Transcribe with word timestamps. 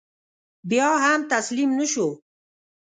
بیا 0.69 0.89
هم 1.03 1.19
تسلیم 1.31 1.69
نه 1.79 1.85
شو. 1.91 2.07